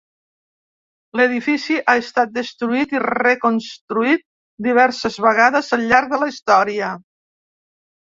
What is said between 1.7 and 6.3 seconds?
ha estat destruït i reconstruït diverses vegades al llarg de